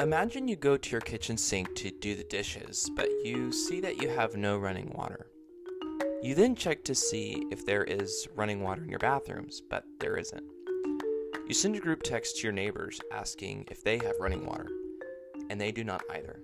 Imagine 0.00 0.48
you 0.48 0.56
go 0.56 0.78
to 0.78 0.90
your 0.92 1.02
kitchen 1.02 1.36
sink 1.36 1.74
to 1.74 1.90
do 1.90 2.14
the 2.14 2.24
dishes, 2.24 2.90
but 2.96 3.06
you 3.22 3.52
see 3.52 3.82
that 3.82 4.00
you 4.00 4.08
have 4.08 4.34
no 4.34 4.56
running 4.56 4.90
water. 4.94 5.26
You 6.22 6.34
then 6.34 6.54
check 6.54 6.82
to 6.84 6.94
see 6.94 7.44
if 7.50 7.66
there 7.66 7.84
is 7.84 8.26
running 8.34 8.62
water 8.62 8.82
in 8.82 8.88
your 8.88 8.98
bathrooms, 8.98 9.60
but 9.60 9.84
there 9.98 10.16
isn't. 10.16 10.42
You 11.46 11.52
send 11.52 11.76
a 11.76 11.80
group 11.80 12.02
text 12.02 12.38
to 12.38 12.44
your 12.44 12.52
neighbors 12.54 12.98
asking 13.12 13.68
if 13.70 13.84
they 13.84 13.98
have 13.98 14.14
running 14.18 14.46
water, 14.46 14.70
and 15.50 15.60
they 15.60 15.70
do 15.70 15.84
not 15.84 16.02
either. 16.14 16.40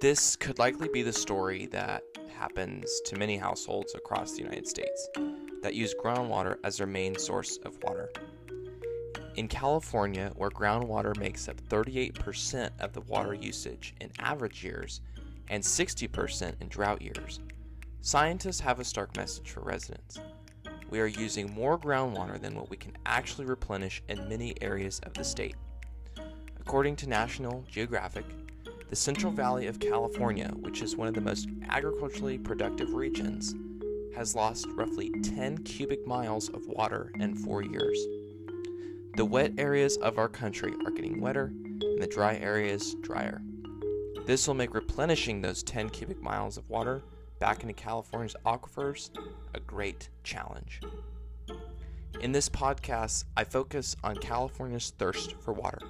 This 0.00 0.36
could 0.36 0.60
likely 0.60 0.88
be 0.88 1.02
the 1.02 1.12
story 1.12 1.66
that 1.72 2.04
happens 2.32 3.00
to 3.06 3.18
many 3.18 3.36
households 3.36 3.96
across 3.96 4.30
the 4.30 4.44
United 4.44 4.68
States 4.68 5.08
that 5.62 5.74
use 5.74 5.96
groundwater 6.00 6.58
as 6.62 6.76
their 6.76 6.86
main 6.86 7.18
source 7.18 7.56
of 7.64 7.76
water. 7.82 8.08
In 9.34 9.48
California, 9.48 10.30
where 10.36 10.50
groundwater 10.50 11.16
makes 11.16 11.48
up 11.48 11.58
38% 11.68 12.70
of 12.80 12.92
the 12.92 13.00
water 13.02 13.32
usage 13.32 13.94
in 13.98 14.10
average 14.18 14.62
years 14.62 15.00
and 15.48 15.62
60% 15.62 16.60
in 16.60 16.68
drought 16.68 17.00
years, 17.00 17.40
scientists 18.02 18.60
have 18.60 18.78
a 18.78 18.84
stark 18.84 19.16
message 19.16 19.50
for 19.50 19.60
residents. 19.60 20.20
We 20.90 21.00
are 21.00 21.06
using 21.06 21.54
more 21.54 21.78
groundwater 21.78 22.38
than 22.38 22.54
what 22.54 22.68
we 22.68 22.76
can 22.76 22.92
actually 23.06 23.46
replenish 23.46 24.02
in 24.08 24.28
many 24.28 24.54
areas 24.60 25.00
of 25.04 25.14
the 25.14 25.24
state. 25.24 25.56
According 26.60 26.96
to 26.96 27.08
National 27.08 27.64
Geographic, 27.70 28.26
the 28.90 28.96
Central 28.96 29.32
Valley 29.32 29.66
of 29.66 29.80
California, 29.80 30.52
which 30.60 30.82
is 30.82 30.94
one 30.94 31.08
of 31.08 31.14
the 31.14 31.22
most 31.22 31.48
agriculturally 31.70 32.36
productive 32.36 32.92
regions, 32.92 33.54
has 34.14 34.36
lost 34.36 34.66
roughly 34.74 35.10
10 35.22 35.56
cubic 35.64 36.06
miles 36.06 36.50
of 36.50 36.66
water 36.66 37.10
in 37.18 37.34
four 37.34 37.62
years. 37.62 37.98
The 39.14 39.24
wet 39.26 39.52
areas 39.58 39.98
of 39.98 40.16
our 40.16 40.28
country 40.28 40.72
are 40.86 40.90
getting 40.90 41.20
wetter 41.20 41.52
and 41.82 42.00
the 42.00 42.06
dry 42.06 42.36
areas 42.36 42.94
drier. 43.02 43.42
This 44.24 44.46
will 44.48 44.54
make 44.54 44.72
replenishing 44.72 45.42
those 45.42 45.62
10 45.62 45.90
cubic 45.90 46.22
miles 46.22 46.56
of 46.56 46.70
water 46.70 47.02
back 47.38 47.60
into 47.60 47.74
California's 47.74 48.34
aquifers 48.46 49.10
a 49.52 49.60
great 49.60 50.08
challenge. 50.24 50.80
In 52.22 52.32
this 52.32 52.48
podcast, 52.48 53.24
I 53.36 53.44
focus 53.44 53.96
on 54.02 54.16
California's 54.16 54.94
thirst 54.96 55.34
for 55.42 55.52
water 55.52 55.80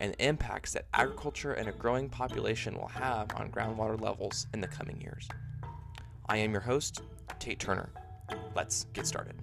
and 0.00 0.12
the 0.12 0.24
impacts 0.24 0.72
that 0.74 0.86
agriculture 0.94 1.54
and 1.54 1.68
a 1.68 1.72
growing 1.72 2.08
population 2.08 2.76
will 2.76 2.88
have 2.88 3.34
on 3.34 3.50
groundwater 3.50 4.00
levels 4.00 4.46
in 4.54 4.60
the 4.60 4.68
coming 4.68 5.00
years. 5.00 5.28
I 6.28 6.36
am 6.36 6.52
your 6.52 6.60
host, 6.60 7.02
Tate 7.40 7.58
Turner. 7.58 7.90
Let's 8.54 8.84
get 8.92 9.06
started. 9.06 9.34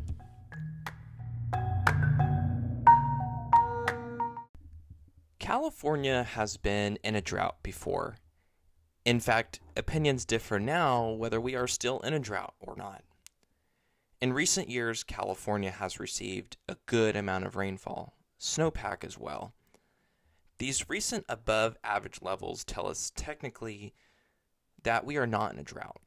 California 5.49 6.21
has 6.21 6.57
been 6.57 6.99
in 7.03 7.15
a 7.15 7.21
drought 7.21 7.63
before. 7.63 8.17
In 9.03 9.19
fact, 9.19 9.59
opinions 9.75 10.23
differ 10.23 10.59
now 10.59 11.09
whether 11.09 11.41
we 11.41 11.55
are 11.55 11.67
still 11.67 11.99
in 12.01 12.13
a 12.13 12.19
drought 12.19 12.53
or 12.59 12.75
not. 12.77 13.03
In 14.21 14.31
recent 14.31 14.69
years, 14.69 15.03
California 15.03 15.71
has 15.71 15.99
received 15.99 16.57
a 16.67 16.77
good 16.85 17.15
amount 17.15 17.45
of 17.45 17.55
rainfall, 17.55 18.13
snowpack 18.39 19.03
as 19.03 19.17
well. 19.17 19.55
These 20.59 20.87
recent 20.87 21.25
above 21.27 21.77
average 21.83 22.21
levels 22.21 22.63
tell 22.63 22.85
us 22.85 23.11
technically 23.15 23.95
that 24.83 25.03
we 25.03 25.17
are 25.17 25.25
not 25.25 25.51
in 25.51 25.57
a 25.57 25.63
drought. 25.63 25.99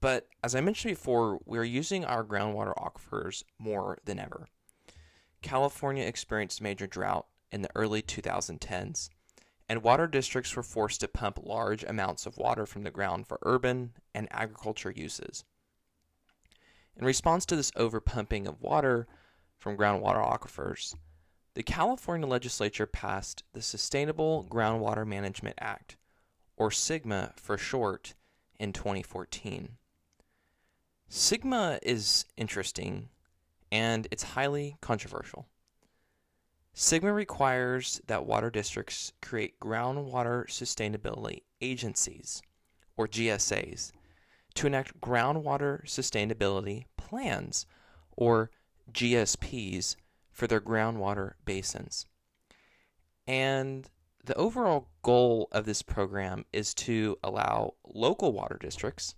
But 0.00 0.26
as 0.42 0.56
I 0.56 0.60
mentioned 0.60 0.96
before, 0.96 1.38
we 1.46 1.58
are 1.58 1.62
using 1.62 2.04
our 2.04 2.24
groundwater 2.24 2.74
aquifers 2.74 3.44
more 3.60 3.98
than 4.04 4.18
ever. 4.18 4.48
California 5.42 6.04
experienced 6.04 6.60
major 6.60 6.88
drought 6.88 7.26
in 7.52 7.62
the 7.62 7.70
early 7.74 8.02
2010s, 8.02 9.10
and 9.68 9.82
water 9.82 10.06
districts 10.06 10.56
were 10.56 10.62
forced 10.62 11.00
to 11.00 11.08
pump 11.08 11.38
large 11.42 11.84
amounts 11.84 12.26
of 12.26 12.36
water 12.36 12.66
from 12.66 12.82
the 12.82 12.90
ground 12.90 13.26
for 13.26 13.38
urban 13.42 13.92
and 14.14 14.26
agriculture 14.30 14.90
uses. 14.90 15.44
In 16.96 17.04
response 17.04 17.46
to 17.46 17.56
this 17.56 17.70
overpumping 17.72 18.46
of 18.46 18.60
water 18.60 19.06
from 19.58 19.76
groundwater 19.76 20.24
aquifers, 20.26 20.94
the 21.54 21.62
California 21.62 22.26
legislature 22.26 22.86
passed 22.86 23.44
the 23.52 23.62
Sustainable 23.62 24.46
Groundwater 24.50 25.06
Management 25.06 25.56
Act, 25.60 25.96
or 26.56 26.70
SGMA 26.70 27.38
for 27.38 27.58
short, 27.58 28.14
in 28.58 28.72
2014. 28.72 29.76
SGMA 31.10 31.78
is 31.82 32.24
interesting 32.36 33.08
and 33.72 34.06
it's 34.10 34.22
highly 34.22 34.76
controversial. 34.80 35.46
SGMA 36.74 37.14
requires 37.14 38.00
that 38.06 38.24
water 38.24 38.50
districts 38.50 39.12
create 39.20 39.60
groundwater 39.60 40.46
sustainability 40.46 41.42
agencies, 41.60 42.40
or 42.96 43.06
GSAs, 43.06 43.92
to 44.54 44.66
enact 44.66 45.00
groundwater 45.00 45.84
sustainability 45.84 46.86
plans, 46.96 47.66
or 48.16 48.50
GSPs, 48.90 49.96
for 50.30 50.46
their 50.46 50.62
groundwater 50.62 51.34
basins. 51.44 52.06
And 53.26 53.90
the 54.24 54.34
overall 54.34 54.88
goal 55.02 55.48
of 55.52 55.66
this 55.66 55.82
program 55.82 56.46
is 56.54 56.72
to 56.74 57.18
allow 57.22 57.74
local 57.84 58.32
water 58.32 58.56
districts 58.58 59.14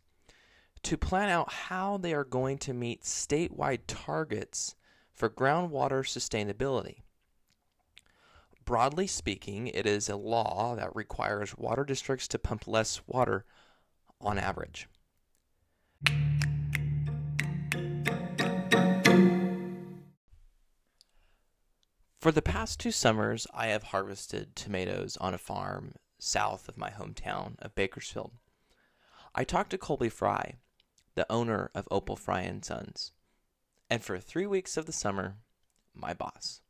to 0.82 0.96
plan 0.98 1.30
out 1.30 1.52
how 1.52 1.98
they 1.98 2.12
are 2.12 2.24
going 2.24 2.58
to 2.58 2.74
meet 2.74 3.02
statewide 3.02 3.82
targets 3.86 4.74
for 5.14 5.30
groundwater 5.30 6.02
sustainability. 6.02 7.03
Broadly 8.64 9.06
speaking, 9.06 9.66
it 9.66 9.84
is 9.84 10.08
a 10.08 10.16
law 10.16 10.74
that 10.76 10.96
requires 10.96 11.56
water 11.58 11.84
districts 11.84 12.26
to 12.28 12.38
pump 12.38 12.66
less 12.66 13.02
water 13.06 13.44
on 14.20 14.38
average. 14.38 14.88
For 22.18 22.32
the 22.32 22.40
past 22.40 22.80
two 22.80 22.90
summers, 22.90 23.46
I 23.52 23.66
have 23.66 23.82
harvested 23.82 24.56
tomatoes 24.56 25.18
on 25.18 25.34
a 25.34 25.38
farm 25.38 25.92
south 26.18 26.66
of 26.66 26.78
my 26.78 26.88
hometown 26.88 27.56
of 27.58 27.74
Bakersfield. 27.74 28.32
I 29.34 29.44
talked 29.44 29.70
to 29.70 29.78
Colby 29.78 30.08
Fry, 30.08 30.54
the 31.16 31.30
owner 31.30 31.70
of 31.74 31.86
Opal 31.90 32.16
Fry 32.16 32.40
and 32.40 32.64
Sons, 32.64 33.12
and 33.90 34.02
for 34.02 34.18
three 34.18 34.46
weeks 34.46 34.78
of 34.78 34.86
the 34.86 34.92
summer, 34.92 35.36
my 35.92 36.14
boss. 36.14 36.62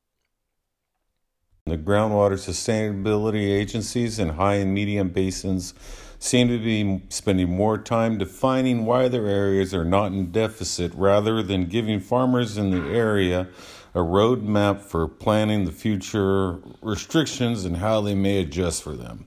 The 1.67 1.79
groundwater 1.79 2.35
sustainability 2.35 3.49
agencies 3.49 4.19
in 4.19 4.29
high 4.29 4.57
and 4.57 4.75
medium 4.75 5.09
basins 5.09 5.73
seem 6.19 6.49
to 6.49 6.59
be 6.59 7.03
spending 7.09 7.57
more 7.57 7.79
time 7.79 8.19
defining 8.19 8.85
why 8.85 9.09
their 9.09 9.27
areas 9.27 9.73
are 9.73 9.85
not 9.85 10.13
in 10.13 10.31
deficit 10.31 10.93
rather 10.95 11.43
than 11.43 11.65
giving 11.65 12.01
farmers 12.01 12.59
in 12.59 12.69
the 12.69 12.95
area 12.95 13.49
a 13.95 14.01
roadmap 14.01 14.83
for 14.83 15.09
planning 15.09 15.65
the 15.65 15.73
future 15.73 16.59
restrictions 16.83 17.65
and 17.65 17.79
how 17.79 18.03
they 18.03 18.15
may 18.15 18.43
adjust 18.43 18.83
for 18.83 18.93
them. 18.93 19.25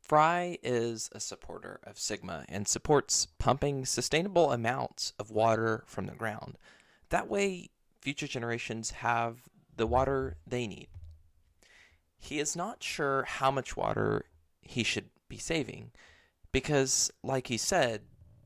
Fry 0.00 0.58
is 0.64 1.10
a 1.12 1.20
supporter 1.20 1.78
of 1.84 1.96
Sigma 1.96 2.44
and 2.48 2.66
supports 2.66 3.28
pumping 3.38 3.86
sustainable 3.86 4.50
amounts 4.50 5.12
of 5.16 5.30
water 5.30 5.84
from 5.86 6.06
the 6.06 6.16
ground. 6.16 6.58
That 7.10 7.28
way, 7.28 7.70
future 8.00 8.26
generations 8.26 8.90
have 8.90 9.42
the 9.76 9.86
water 9.86 10.36
they 10.46 10.66
need. 10.66 10.88
He 12.18 12.38
is 12.38 12.54
not 12.54 12.82
sure 12.82 13.24
how 13.24 13.50
much 13.50 13.76
water 13.76 14.26
he 14.60 14.84
should 14.84 15.10
be 15.28 15.38
saving 15.38 15.90
because, 16.52 17.10
like 17.22 17.48
he 17.48 17.56
said, 17.56 18.02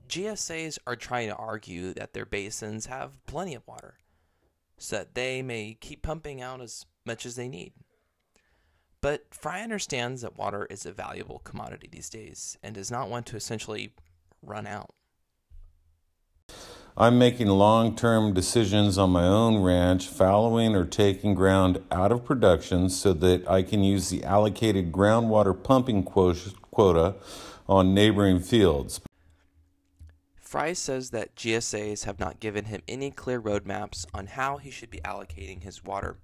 GSAs 0.09 0.79
are 0.87 0.97
trying 0.97 1.29
to 1.29 1.37
argue 1.37 1.93
that 1.95 2.15
their 2.15 2.25
basins 2.25 2.87
have 2.87 3.25
plenty 3.27 3.55
of 3.55 3.67
water 3.67 3.99
so 4.79 4.97
that 4.97 5.15
they 5.15 5.43
may 5.43 5.77
keep 5.81 6.03
pumping 6.03 6.41
out 6.41 6.61
as 6.61 6.87
much 7.05 7.27
as 7.27 7.37
they 7.37 7.49
need. 7.49 7.72
But 9.01 9.27
Fry 9.31 9.63
understands 9.63 10.22
that 10.22 10.37
water 10.37 10.67
is 10.71 10.87
a 10.87 10.93
valuable 10.93 11.41
commodity 11.41 11.89
these 11.91 12.09
days 12.09 12.57
and 12.63 12.75
does 12.75 12.91
not 12.91 13.09
want 13.09 13.27
to 13.27 13.37
essentially 13.37 13.95
run 14.43 14.67
out. 14.67 14.96
I'm 16.98 17.19
making 17.19 17.48
long 17.48 17.95
term 17.95 18.33
decisions 18.33 18.97
on 18.97 19.10
my 19.10 19.25
own 19.25 19.59
ranch, 19.59 20.09
fallowing 20.09 20.75
or 20.75 20.87
taking 20.87 21.34
ground 21.34 21.83
out 21.91 22.10
of 22.10 22.25
production 22.25 22.89
so 22.89 23.13
that 23.13 23.47
I 23.47 23.63
can 23.63 23.84
use 23.84 24.09
the 24.09 24.25
allocated 24.25 24.93
groundwater 24.93 25.63
pumping 25.63 26.03
quota 26.04 27.16
on 27.69 27.93
neighboring 27.93 28.41
fields. 28.41 29.03
Fry 30.41 30.72
says 30.72 31.10
that 31.10 31.37
GSAs 31.37 32.04
have 32.04 32.19
not 32.19 32.41
given 32.41 32.65
him 32.66 32.81
any 32.89 33.10
clear 33.10 33.43
roadmaps 33.43 34.07
on 34.15 34.28
how 34.28 34.57
he 34.57 34.71
should 34.71 34.91
be 34.91 35.01
allocating 35.01 35.65
his 35.65 35.84
water. 35.84 36.16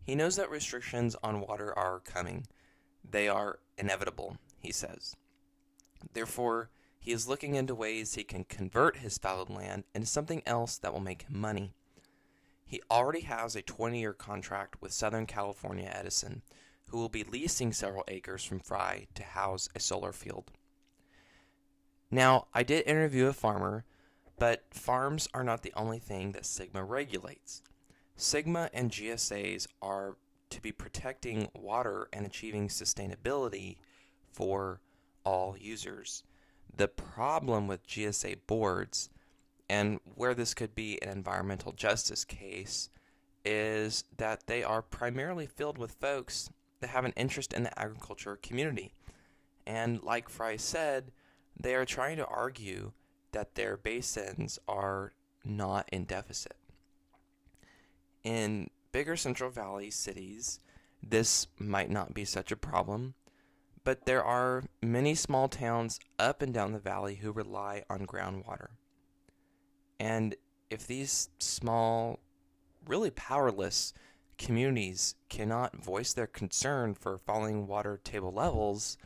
He 0.00 0.14
knows 0.14 0.36
that 0.36 0.50
restrictions 0.50 1.16
on 1.20 1.40
water 1.40 1.76
are 1.76 1.98
coming. 1.98 2.46
They 3.02 3.28
are 3.28 3.58
inevitable, 3.76 4.36
he 4.60 4.70
says. 4.70 5.16
Therefore, 6.12 6.70
he 7.00 7.12
is 7.12 7.26
looking 7.26 7.54
into 7.54 7.74
ways 7.74 8.14
he 8.14 8.22
can 8.22 8.44
convert 8.44 8.98
his 8.98 9.16
fallowed 9.16 9.48
land 9.48 9.84
into 9.94 10.06
something 10.06 10.42
else 10.44 10.76
that 10.76 10.92
will 10.92 11.00
make 11.00 11.22
him 11.22 11.40
money. 11.40 11.72
He 12.64 12.82
already 12.90 13.22
has 13.22 13.56
a 13.56 13.62
20 13.62 13.98
year 13.98 14.12
contract 14.12 14.80
with 14.80 14.92
Southern 14.92 15.26
California 15.26 15.90
Edison, 15.92 16.42
who 16.90 16.98
will 16.98 17.08
be 17.08 17.24
leasing 17.24 17.72
several 17.72 18.04
acres 18.06 18.44
from 18.44 18.60
Fry 18.60 19.08
to 19.14 19.22
house 19.22 19.68
a 19.74 19.80
solar 19.80 20.12
field. 20.12 20.50
Now, 22.10 22.48
I 22.52 22.62
did 22.62 22.86
interview 22.86 23.26
a 23.26 23.32
farmer, 23.32 23.84
but 24.38 24.64
farms 24.70 25.26
are 25.32 25.44
not 25.44 25.62
the 25.62 25.72
only 25.74 25.98
thing 25.98 26.32
that 26.32 26.44
Sigma 26.44 26.84
regulates. 26.84 27.62
Sigma 28.14 28.68
and 28.74 28.90
GSAs 28.90 29.66
are 29.80 30.16
to 30.50 30.60
be 30.60 30.72
protecting 30.72 31.48
water 31.54 32.08
and 32.12 32.26
achieving 32.26 32.68
sustainability 32.68 33.78
for 34.30 34.80
all 35.24 35.56
users. 35.58 36.24
The 36.76 36.88
problem 36.88 37.66
with 37.66 37.86
GSA 37.86 38.38
boards 38.46 39.10
and 39.68 40.00
where 40.14 40.34
this 40.34 40.54
could 40.54 40.74
be 40.74 41.00
an 41.02 41.08
environmental 41.08 41.72
justice 41.72 42.24
case 42.24 42.90
is 43.44 44.04
that 44.16 44.46
they 44.46 44.62
are 44.62 44.82
primarily 44.82 45.46
filled 45.46 45.78
with 45.78 45.92
folks 45.92 46.50
that 46.80 46.90
have 46.90 47.04
an 47.04 47.12
interest 47.16 47.52
in 47.52 47.62
the 47.62 47.78
agriculture 47.78 48.38
community. 48.42 48.92
And 49.66 50.02
like 50.02 50.28
Fry 50.28 50.56
said, 50.56 51.12
they 51.58 51.74
are 51.74 51.84
trying 51.84 52.16
to 52.16 52.26
argue 52.26 52.92
that 53.32 53.54
their 53.54 53.76
basins 53.76 54.58
are 54.66 55.12
not 55.44 55.88
in 55.92 56.04
deficit. 56.04 56.56
In 58.24 58.70
bigger 58.92 59.16
Central 59.16 59.50
Valley 59.50 59.90
cities, 59.90 60.60
this 61.02 61.46
might 61.58 61.90
not 61.90 62.12
be 62.12 62.24
such 62.24 62.50
a 62.50 62.56
problem, 62.56 63.14
but 63.84 64.04
there 64.06 64.24
are 64.24 64.64
many 64.82 65.14
small 65.14 65.48
towns 65.48 65.98
up 66.18 66.42
and 66.42 66.52
down 66.52 66.72
the 66.72 66.78
valley 66.78 67.16
who 67.16 67.32
rely 67.32 67.82
on 67.88 68.06
groundwater. 68.06 68.68
And 69.98 70.34
if 70.70 70.86
these 70.86 71.30
small, 71.38 72.20
really 72.86 73.10
powerless 73.10 73.92
communities 74.38 75.14
cannot 75.28 75.76
voice 75.76 76.12
their 76.12 76.26
concern 76.26 76.94
for 76.94 77.18
falling 77.18 77.66
water 77.66 78.00
table 78.02 78.32
levels, 78.32 78.96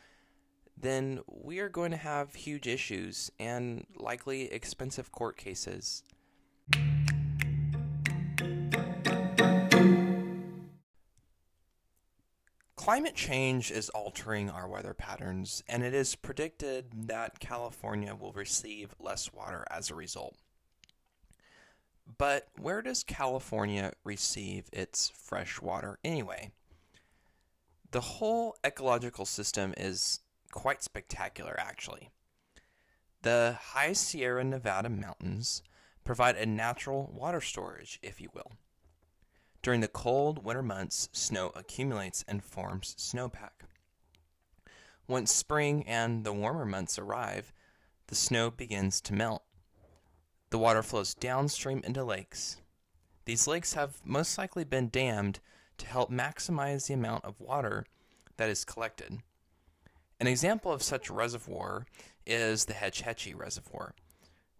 then 0.76 1.20
we 1.26 1.58
are 1.58 1.68
going 1.68 1.90
to 1.90 1.96
have 1.96 2.34
huge 2.34 2.66
issues 2.66 3.30
and 3.38 3.86
likely 3.96 4.52
expensive 4.52 5.10
court 5.10 5.36
cases. 5.36 6.02
Climate 12.84 13.14
change 13.14 13.70
is 13.70 13.88
altering 13.88 14.50
our 14.50 14.68
weather 14.68 14.92
patterns, 14.92 15.64
and 15.66 15.82
it 15.82 15.94
is 15.94 16.14
predicted 16.14 17.08
that 17.08 17.40
California 17.40 18.14
will 18.14 18.34
receive 18.34 18.94
less 19.00 19.32
water 19.32 19.64
as 19.70 19.88
a 19.88 19.94
result. 19.94 20.36
But 22.18 22.48
where 22.58 22.82
does 22.82 23.02
California 23.02 23.94
receive 24.04 24.66
its 24.70 25.08
fresh 25.08 25.62
water 25.62 25.98
anyway? 26.04 26.50
The 27.90 28.02
whole 28.02 28.54
ecological 28.62 29.24
system 29.24 29.72
is 29.78 30.20
quite 30.52 30.82
spectacular, 30.82 31.58
actually. 31.58 32.10
The 33.22 33.56
high 33.58 33.94
Sierra 33.94 34.44
Nevada 34.44 34.90
mountains 34.90 35.62
provide 36.04 36.36
a 36.36 36.44
natural 36.44 37.10
water 37.16 37.40
storage, 37.40 37.98
if 38.02 38.20
you 38.20 38.28
will. 38.34 38.52
During 39.64 39.80
the 39.80 39.88
cold 39.88 40.44
winter 40.44 40.62
months, 40.62 41.08
snow 41.12 41.50
accumulates 41.54 42.22
and 42.28 42.44
forms 42.44 42.94
snowpack. 42.98 43.64
Once 45.08 45.32
spring 45.32 45.88
and 45.88 46.22
the 46.22 46.34
warmer 46.34 46.66
months 46.66 46.98
arrive, 46.98 47.50
the 48.08 48.14
snow 48.14 48.50
begins 48.50 49.00
to 49.00 49.14
melt 49.14 49.42
the 50.50 50.58
water 50.58 50.82
flows 50.82 51.14
downstream 51.14 51.80
into 51.82 52.04
lakes. 52.04 52.58
These 53.24 53.46
lakes 53.46 53.72
have 53.72 54.02
most 54.04 54.36
likely 54.36 54.64
been 54.64 54.90
dammed 54.90 55.40
to 55.78 55.86
help 55.86 56.12
maximize 56.12 56.86
the 56.86 56.92
amount 56.92 57.24
of 57.24 57.40
water 57.40 57.86
that 58.36 58.50
is 58.50 58.66
collected. 58.66 59.20
An 60.20 60.26
example 60.26 60.72
of 60.72 60.82
such 60.82 61.08
reservoir 61.08 61.86
is 62.26 62.66
the 62.66 62.74
Hetch 62.74 63.00
Hetchy 63.00 63.32
Reservoir, 63.32 63.94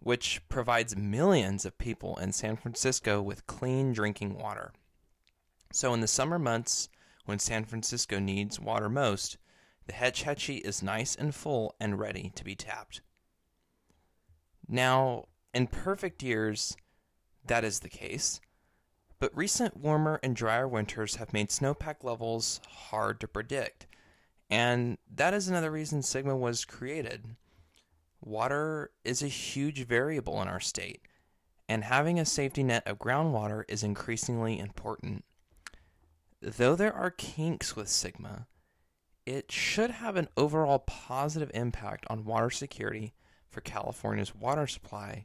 which 0.00 0.40
provides 0.48 0.96
millions 0.96 1.66
of 1.66 1.76
people 1.76 2.16
in 2.16 2.32
San 2.32 2.56
Francisco 2.56 3.20
with 3.20 3.46
clean 3.46 3.92
drinking 3.92 4.38
water. 4.38 4.72
So, 5.74 5.92
in 5.92 5.98
the 5.98 6.06
summer 6.06 6.38
months, 6.38 6.88
when 7.24 7.40
San 7.40 7.64
Francisco 7.64 8.20
needs 8.20 8.60
water 8.60 8.88
most, 8.88 9.38
the 9.88 9.92
Hetch 9.92 10.22
Hetchy 10.22 10.58
is 10.58 10.84
nice 10.84 11.16
and 11.16 11.34
full 11.34 11.74
and 11.80 11.98
ready 11.98 12.30
to 12.36 12.44
be 12.44 12.54
tapped. 12.54 13.00
Now, 14.68 15.24
in 15.52 15.66
perfect 15.66 16.22
years, 16.22 16.76
that 17.44 17.64
is 17.64 17.80
the 17.80 17.88
case. 17.88 18.40
But 19.18 19.36
recent 19.36 19.76
warmer 19.76 20.20
and 20.22 20.36
drier 20.36 20.68
winters 20.68 21.16
have 21.16 21.32
made 21.32 21.48
snowpack 21.48 22.04
levels 22.04 22.60
hard 22.68 23.18
to 23.18 23.26
predict. 23.26 23.88
And 24.48 24.96
that 25.12 25.34
is 25.34 25.48
another 25.48 25.72
reason 25.72 26.02
Sigma 26.02 26.36
was 26.36 26.64
created. 26.64 27.34
Water 28.20 28.92
is 29.02 29.24
a 29.24 29.26
huge 29.26 29.84
variable 29.88 30.40
in 30.40 30.46
our 30.46 30.60
state, 30.60 31.02
and 31.68 31.82
having 31.82 32.20
a 32.20 32.24
safety 32.24 32.62
net 32.62 32.86
of 32.86 33.00
groundwater 33.00 33.64
is 33.66 33.82
increasingly 33.82 34.60
important. 34.60 35.24
Though 36.46 36.76
there 36.76 36.92
are 36.92 37.10
kinks 37.10 37.74
with 37.74 37.88
Sigma, 37.88 38.46
it 39.24 39.50
should 39.50 39.90
have 39.90 40.16
an 40.16 40.28
overall 40.36 40.78
positive 40.78 41.50
impact 41.54 42.04
on 42.10 42.26
water 42.26 42.50
security 42.50 43.14
for 43.48 43.62
California's 43.62 44.34
water 44.34 44.66
supply 44.66 45.24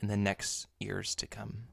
in 0.00 0.08
the 0.08 0.16
next 0.16 0.66
years 0.80 1.14
to 1.14 1.28
come. 1.28 1.68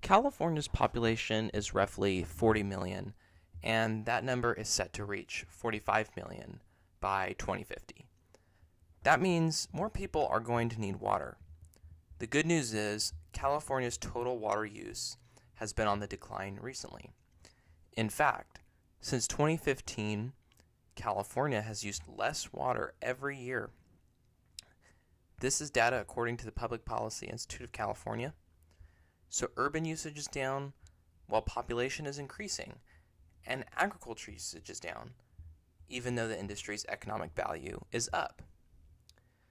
California's 0.00 0.68
population 0.68 1.50
is 1.52 1.74
roughly 1.74 2.24
40 2.24 2.62
million, 2.62 3.12
and 3.62 4.06
that 4.06 4.24
number 4.24 4.54
is 4.54 4.70
set 4.70 4.94
to 4.94 5.04
reach 5.04 5.44
45 5.50 6.16
million 6.16 6.60
by 6.98 7.34
2050. 7.36 8.06
That 9.02 9.20
means 9.20 9.68
more 9.70 9.90
people 9.90 10.26
are 10.30 10.40
going 10.40 10.70
to 10.70 10.80
need 10.80 10.96
water. 10.96 11.36
The 12.18 12.26
good 12.26 12.46
news 12.46 12.74
is 12.74 13.12
California's 13.32 13.96
total 13.96 14.38
water 14.38 14.66
use 14.66 15.16
has 15.54 15.72
been 15.72 15.86
on 15.86 16.00
the 16.00 16.08
decline 16.08 16.58
recently. 16.60 17.10
In 17.96 18.08
fact, 18.08 18.58
since 19.00 19.28
2015, 19.28 20.32
California 20.96 21.62
has 21.62 21.84
used 21.84 22.02
less 22.08 22.52
water 22.52 22.94
every 23.00 23.38
year. 23.38 23.70
This 25.38 25.60
is 25.60 25.70
data 25.70 26.00
according 26.00 26.38
to 26.38 26.44
the 26.44 26.50
Public 26.50 26.84
Policy 26.84 27.28
Institute 27.28 27.66
of 27.66 27.72
California. 27.72 28.34
So 29.28 29.50
urban 29.56 29.84
usage 29.84 30.18
is 30.18 30.26
down 30.26 30.72
while 31.28 31.42
population 31.42 32.04
is 32.04 32.18
increasing, 32.18 32.80
and 33.46 33.64
agriculture 33.76 34.32
usage 34.32 34.70
is 34.70 34.80
down, 34.80 35.12
even 35.88 36.16
though 36.16 36.26
the 36.26 36.38
industry's 36.38 36.84
economic 36.88 37.36
value 37.36 37.78
is 37.92 38.10
up. 38.12 38.42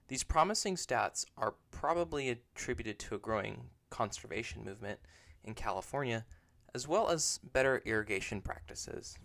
These 0.07 0.23
promising 0.23 0.77
stats 0.77 1.25
are 1.37 1.55
probably 1.69 2.29
attributed 2.29 2.97
to 2.99 3.15
a 3.15 3.19
growing 3.19 3.71
conservation 3.89 4.63
movement 4.63 4.99
in 5.43 5.53
California, 5.53 6.25
as 6.73 6.87
well 6.87 7.09
as 7.09 7.39
better 7.43 7.81
irrigation 7.85 8.41
practices. 8.41 9.17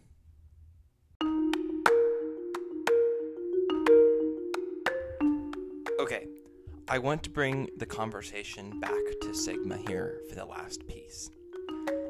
Okay, 6.01 6.27
I 6.89 6.99
want 6.99 7.23
to 7.23 7.31
bring 7.31 7.69
the 7.77 7.87
conversation 7.87 8.81
back 8.81 9.05
to 9.23 9.35
Sigma 9.35 9.77
here 9.87 10.21
for 10.29 10.35
the 10.35 10.45
last 10.45 10.85
piece. 10.89 11.31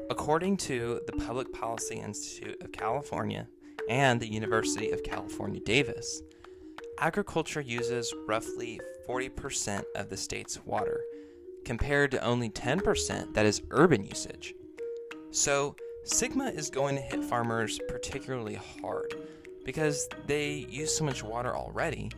According 0.09 0.57
to 0.57 0.99
the 1.05 1.13
Public 1.13 1.53
Policy 1.53 1.97
Institute 1.97 2.59
of 2.63 2.71
California 2.71 3.47
and 3.87 4.19
the 4.19 4.31
University 4.31 4.89
of 4.89 5.03
California, 5.03 5.59
Davis, 5.63 6.23
agriculture 6.99 7.61
uses 7.61 8.13
roughly 8.27 8.79
40% 9.07 9.83
of 9.95 10.09
the 10.09 10.17
state's 10.17 10.63
water, 10.65 11.01
compared 11.65 12.11
to 12.11 12.23
only 12.23 12.49
10% 12.49 13.33
that 13.33 13.45
is 13.45 13.61
urban 13.71 14.03
usage. 14.03 14.53
So, 15.31 15.75
Sigma 16.05 16.45
is 16.49 16.69
going 16.69 16.95
to 16.95 17.01
hit 17.01 17.23
farmers 17.23 17.79
particularly 17.87 18.59
hard 18.81 19.15
because 19.63 20.09
they 20.27 20.65
use 20.69 20.97
so 20.97 21.05
much 21.05 21.23
water 21.23 21.55
already 21.55 22.11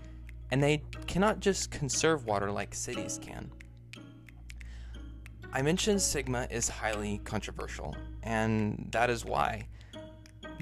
and 0.51 0.61
they 0.61 0.81
cannot 1.07 1.39
just 1.39 1.71
conserve 1.71 2.25
water 2.25 2.51
like 2.51 2.73
cities 2.73 3.19
can. 3.21 3.51
I 5.53 5.61
mentioned 5.61 6.01
Sigma 6.01 6.47
is 6.51 6.67
highly 6.67 7.21
controversial, 7.23 7.95
and 8.23 8.89
that 8.91 9.09
is 9.09 9.23
why. 9.23 9.67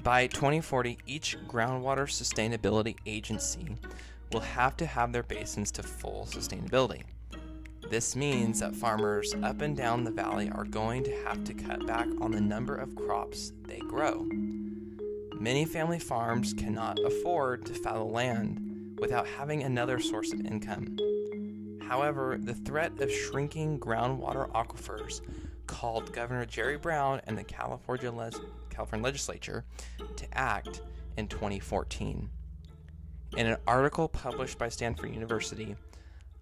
By 0.04 0.26
2040, 0.26 0.98
each 1.06 1.38
groundwater 1.48 2.06
sustainability 2.06 2.94
agency 3.06 3.78
will 4.34 4.40
have 4.40 4.76
to 4.76 4.84
have 4.84 5.12
their 5.12 5.22
basins 5.22 5.70
to 5.72 5.82
full 5.82 6.28
sustainability. 6.30 7.04
This 7.88 8.14
means 8.14 8.60
that 8.60 8.76
farmers 8.76 9.34
up 9.42 9.62
and 9.62 9.74
down 9.74 10.04
the 10.04 10.10
valley 10.10 10.50
are 10.54 10.64
going 10.64 11.04
to 11.04 11.24
have 11.24 11.42
to 11.44 11.54
cut 11.54 11.86
back 11.86 12.06
on 12.20 12.32
the 12.32 12.40
number 12.42 12.76
of 12.76 12.94
crops 12.94 13.54
they 13.62 13.78
grow. 13.78 14.28
Many 15.40 15.64
family 15.64 16.00
farms 16.00 16.52
cannot 16.52 16.98
afford 17.02 17.64
to 17.64 17.72
fallow 17.72 18.06
land 18.06 18.98
without 19.00 19.26
having 19.26 19.62
another 19.62 20.00
source 20.00 20.34
of 20.34 20.40
income. 20.44 20.98
However, 21.88 22.36
the 22.38 22.54
threat 22.54 23.00
of 23.00 23.10
shrinking 23.10 23.80
groundwater 23.80 24.52
aquifers 24.52 25.22
called 25.66 26.12
Governor 26.12 26.44
Jerry 26.44 26.76
Brown 26.76 27.20
and 27.26 27.36
the 27.36 27.44
California, 27.44 28.30
California 28.70 29.04
legislature 29.04 29.64
to 30.16 30.38
act 30.38 30.82
in 31.16 31.28
2014. 31.28 32.28
In 33.36 33.46
an 33.46 33.56
article 33.66 34.08
published 34.08 34.58
by 34.58 34.68
Stanford 34.68 35.12
University, 35.12 35.76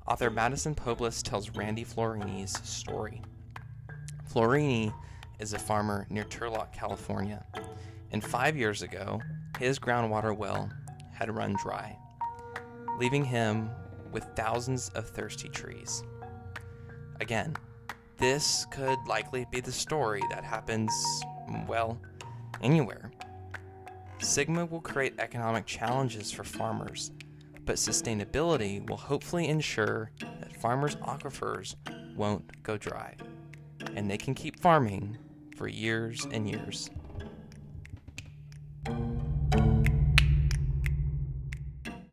author 0.06 0.30
Madison 0.30 0.74
Pobis 0.74 1.22
tells 1.22 1.50
Randy 1.50 1.84
Fiorini's 1.84 2.52
story. 2.68 3.22
Florini 4.30 4.92
is 5.38 5.52
a 5.52 5.58
farmer 5.58 6.06
near 6.10 6.24
Turlock, 6.24 6.72
California, 6.72 7.44
and 8.12 8.22
five 8.22 8.56
years 8.56 8.82
ago, 8.82 9.20
his 9.58 9.78
groundwater 9.78 10.36
well 10.36 10.70
had 11.12 11.34
run 11.34 11.56
dry, 11.62 11.96
leaving 12.98 13.24
him 13.24 13.70
with 14.10 14.24
thousands 14.36 14.90
of 14.90 15.08
thirsty 15.08 15.48
trees. 15.48 16.02
Again, 17.20 17.54
this 18.22 18.68
could 18.70 19.00
likely 19.08 19.44
be 19.50 19.58
the 19.58 19.72
story 19.72 20.22
that 20.30 20.44
happens, 20.44 20.92
well, 21.66 22.00
anywhere. 22.62 23.10
Sigma 24.20 24.64
will 24.64 24.80
create 24.80 25.14
economic 25.18 25.66
challenges 25.66 26.30
for 26.30 26.44
farmers, 26.44 27.10
but 27.64 27.74
sustainability 27.74 28.88
will 28.88 28.96
hopefully 28.96 29.48
ensure 29.48 30.12
that 30.20 30.56
farmers' 30.56 30.94
aquifers 30.96 31.74
won't 32.14 32.62
go 32.62 32.76
dry, 32.76 33.16
and 33.96 34.08
they 34.08 34.18
can 34.18 34.34
keep 34.34 34.60
farming 34.60 35.18
for 35.56 35.66
years 35.66 36.24
and 36.30 36.48
years. 36.48 36.90